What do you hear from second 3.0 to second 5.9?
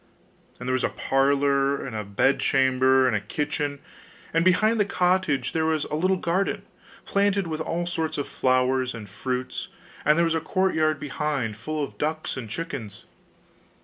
and a kitchen; and behind the cottage there was